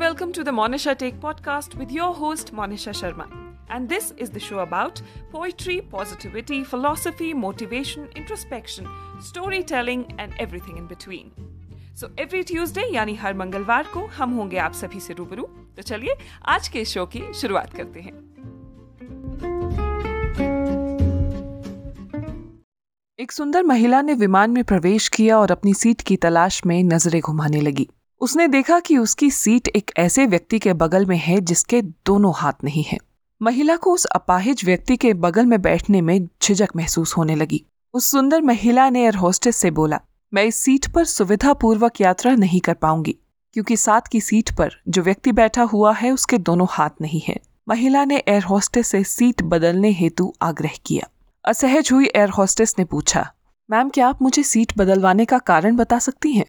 [0.00, 3.24] welcome to the Monisha Take podcast with your host Monisha Sharma.
[3.68, 8.88] And this is the show about poetry, positivity, philosophy, motivation, introspection,
[9.20, 11.30] storytelling and everything in between.
[12.00, 15.42] So every Tuesday यानी हर मंगलवार को हम होंगे आप सभी से रूबरू
[15.76, 16.16] तो चलिए
[16.48, 18.16] आज के शो की शुरुआत करते हैं
[23.18, 27.20] एक सुंदर महिला ने विमान में प्रवेश किया और अपनी सीट की तलाश में नज़रें
[27.20, 27.88] घुमाने लगी
[28.20, 32.64] उसने देखा कि उसकी सीट एक ऐसे व्यक्ति के बगल में है जिसके दोनों हाथ
[32.64, 32.98] नहीं है।
[33.40, 37.62] महिला को उस अपाहिज व्यक्ति के बगल में बैठने में झिझक महसूस होने लगी।
[37.94, 40.00] उस सुंदर महिला ने एयर होस्टेस से बोला,
[40.32, 43.16] मैं इस सीट पर सुविधा पूर्वक यात्रा नहीं कर पाऊँगी,
[43.52, 47.40] क्योंकि साथ की सीट पर जो व्यक्ति बैठा हुआ है उसके दोनों हाथ नहीं है।
[47.68, 51.08] महिला ने एयर होस्टेस से सीट बदलने हेतु आग्रह किया।
[51.44, 53.30] असहज हुई एयर होस्टेस ने पूछा,
[53.70, 56.46] मैम, क्या आप मुझे सीट बदलवाने का कारण बता सकती हैं?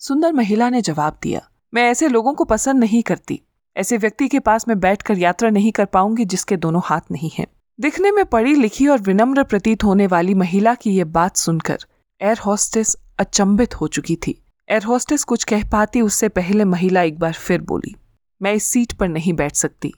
[0.00, 1.40] सुंदर महिला ने जवाब दिया,
[1.74, 3.40] मैं ऐसे लोगों को पसंद नहीं करती।
[3.76, 7.46] ऐसे व्यक्ति के पास मैं बैठकर यात्रा नहीं कर पाऊँगी जिसके दोनों हाथ नहीं हैं।
[7.80, 11.78] दिखने में पढ़ी लिखी और विनम्र प्रतीत होने वाली महिला की ये बात सुनकर
[12.20, 17.18] एयर होस्टेस अचंभित हो चुकी थी। एयर होस्टेस कुछ कह पाती, उससे पहले महिला एक
[17.18, 17.94] बार फिर बोली,
[18.40, 19.92] मैं इस सीट पर नहीं बैठ सकती।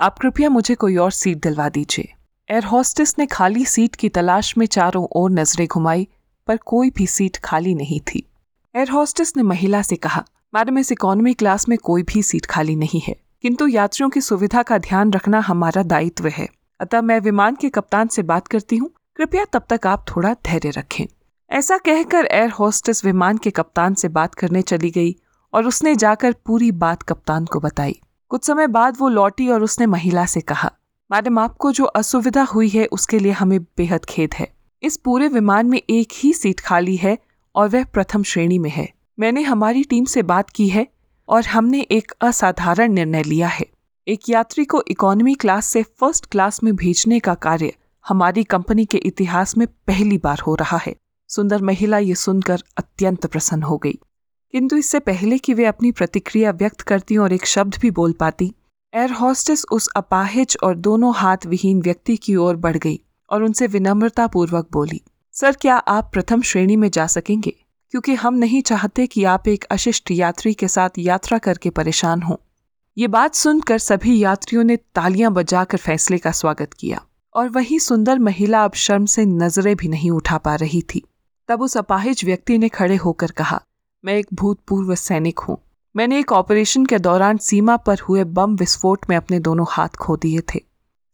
[0.00, 2.14] आप कृपया मुझे कोई और सीट दिलवा दीजिए।
[2.48, 6.08] एयर होस्टेस ने खाली सीट की तलाश में चारों ओर नज़रें घुमाई,
[6.48, 8.27] पर कोई भी सीट खाली नहीं थी।
[8.78, 12.76] एयर होस्टेस ने महिला से कहा, मैडम, इस इकोनॉमी क्लास में कोई भी सीट खाली
[12.76, 16.48] नहीं है। किंतु यात्रियों की सुविधा का ध्यान रखना हमारा दायित्व है।
[16.80, 20.70] अतः मैं विमान के कप्तान से बात करती हूँ। कृपया तब तक आप थोड़ा धैर्य
[20.70, 21.06] रखें।
[21.50, 25.16] ऐसा कहकर एयर होस्टेस विमान के कप्तान से बात करने चली गई
[25.54, 29.86] और उसने जाकर पूरी बात कप्तान को बताई। कुछ समय बाद वो लौटी और उसने
[29.86, 30.72] महिला से कहा,
[31.12, 35.66] मैडम, आपको जो असुविधा हुई है उसके लिए हमें बेहद खेद है। इस पूरे विमान
[35.66, 37.18] में एक ही सीट खाली है
[37.58, 40.86] और वह प्रथम श्रेणी में है। मैंने हमारी टीम से बात की है
[41.28, 43.66] और हमने एक असाधारण निर्णय लिया है।
[44.08, 47.72] एक यात्री को इकोनॉमी क्लास से फ़र्स्ट क्लास में भेजने का कार्य
[48.08, 50.96] हमारी कंपनी के इतिहास में पहली बार हो रहा है।
[51.28, 53.98] सुंदर महिला ये सुनकर अत्यंत प्रसन्न हो गई।
[54.52, 58.52] किंतु इससे पहले कि वे अपनी प्रतिक्रिया व्यक्त करती और एक शब्द भी बोल पाती,
[58.94, 63.66] एयर हॉस्टेस उस अपाहिज और दोनों हाथ विहीन व्यक्ति की ओर बढ़ गई और उनसे
[63.66, 65.00] विनम्रता पूर्वक बोली
[65.40, 67.54] सर, क्या आप प्रथम श्रेणी में जा सकेंगे?
[67.90, 72.36] क्योंकि हम नहीं चाहते कि आप एक अशिष्ट यात्री के साथ यात्रा करके परेशान हों।
[72.96, 77.00] ये बात सुनकर सभी यात्रियों ने तालियाँ बजाकर फैसले का स्वागत किया
[77.34, 81.02] और वही सुंदर महिला अब शर्म से नज़रें भी नहीं उठा पा रही थी।
[81.48, 83.62] तब उस अपाहिज व्यक्ति ने खड़े होकर कहा,
[84.04, 85.58] मैं एक भूतपूर्व सैनिक हूँ।
[85.96, 90.16] मैंने एक ऑपरेशन के दौरान सीमा पर हुए बम विस्फोट में अपने दोनों हाथ खो
[90.16, 90.67] दिए थे।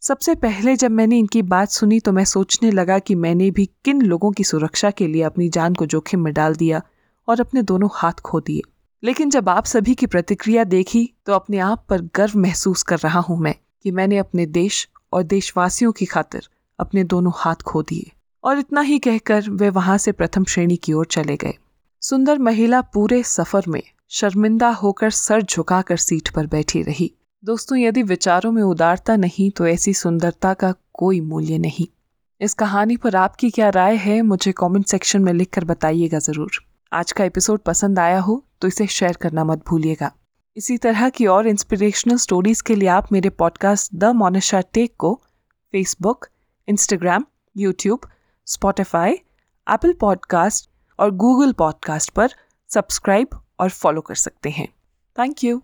[0.05, 4.01] सबसे पहले जब मैंने इनकी बात सुनी तो मैं सोचने लगा कि मैंने भी किन
[4.01, 6.81] लोगों की सुरक्षा के लिए अपनी जान को जोखिम में डाल दिया
[7.27, 8.61] और अपने दोनों हाथ खो दिए।
[9.03, 13.19] लेकिन जब आप सभी की प्रतिक्रिया देखी तो अपने आप पर गर्व महसूस कर रहा
[13.19, 16.49] हूँ मैं कि मैंने अपने देश और देशवासियों की खातिर
[16.79, 18.11] अपने दोनों हाथ खो दिए।
[18.43, 21.53] और इतना ही कहकर वे वहाँ से प्रथम श्रेणी की ओर चले गए।
[22.01, 27.13] सुंदर महिला पूरे सफ़र में शर्मिंदा होकर सर झुकाकर सीट पर बैठी रही।
[27.45, 31.85] दोस्तों, यदि विचारों में उदारता नहीं तो ऐसी सुंदरता का कोई मूल्य नहीं।
[32.41, 36.51] इस कहानी पर आपकी क्या राय है, मुझे कमेंट सेक्शन में लिखकर बताइएगा ज़रूर।
[36.91, 40.11] आज का एपिसोड पसंद आया हो तो इसे शेयर करना मत भूलिएगा।
[40.57, 45.13] इसी तरह की और इंस्पिरेशनल स्टोरीज के लिए आप मेरे पॉडकास्ट द मोनिशा टेक को
[45.73, 46.27] Facebook
[46.67, 47.25] Instagram
[47.55, 48.09] YouTube
[48.47, 49.13] Spotify
[49.67, 50.69] Apple podcast
[50.99, 52.35] और गूगल पॉडकास्ट पर
[52.69, 54.67] सब्सक्राइब और फॉलो कर सकते हैं।
[55.15, 55.61] Thank you